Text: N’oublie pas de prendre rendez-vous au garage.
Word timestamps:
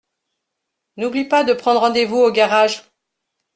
N’oublie 0.97 1.25
pas 1.25 1.43
de 1.43 1.53
prendre 1.53 1.81
rendez-vous 1.81 2.17
au 2.17 2.31
garage. 2.31 2.89